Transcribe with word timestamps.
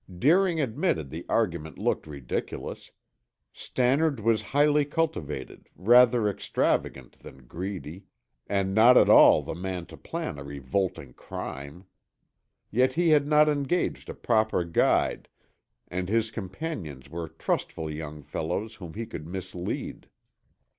Deering 0.17 0.59
admitted 0.59 1.11
the 1.11 1.27
argument 1.29 1.77
looked 1.77 2.07
ridiculous; 2.07 2.89
Stannard 3.53 4.19
was 4.19 4.41
highly 4.41 4.83
cultivated, 4.83 5.69
rather 5.75 6.27
extravagant 6.27 7.19
than 7.19 7.45
greedy, 7.45 8.05
and 8.47 8.73
not 8.73 8.97
at 8.97 9.09
all 9.09 9.43
the 9.43 9.53
man 9.53 9.85
to 9.85 9.97
plan 9.97 10.39
a 10.39 10.43
revolting 10.43 11.13
crime. 11.13 11.83
Yet 12.71 12.93
he 12.95 13.09
had 13.09 13.27
not 13.27 13.47
engaged 13.47 14.09
a 14.09 14.15
proper 14.15 14.63
guide 14.63 15.27
and 15.87 16.09
his 16.09 16.31
companions 16.31 17.07
were 17.07 17.27
trustful 17.29 17.87
young 17.87 18.23
fellows 18.23 18.73
whom 18.73 18.95
he 18.95 19.05
could 19.05 19.27
mislead. 19.27 20.09